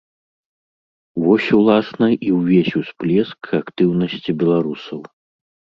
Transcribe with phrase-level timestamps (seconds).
[1.25, 4.99] Вось уласна і ўвесь усплеск актыўнасці беларусаў.